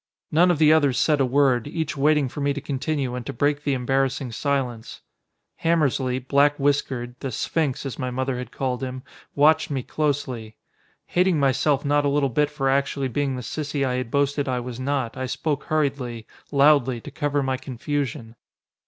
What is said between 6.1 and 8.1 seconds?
black whiskered, the "sphinx" as my